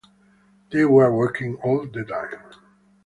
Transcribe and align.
They 0.71 0.83
were 0.83 1.15
working 1.15 1.57
all 1.63 1.85
the 1.85 2.03
time. 2.03 2.39